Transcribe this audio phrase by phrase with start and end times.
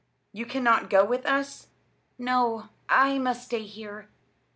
[0.33, 1.67] "You cannot go with us!"
[2.17, 2.69] "No.
[2.89, 4.09] I must stay here."